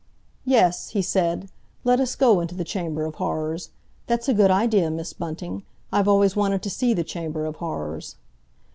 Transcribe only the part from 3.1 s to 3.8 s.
Horrors;